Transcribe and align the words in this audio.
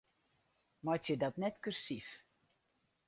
Meitsje 0.85 1.15
dat 1.23 1.37
net 1.41 1.55
kursyf. 1.63 2.09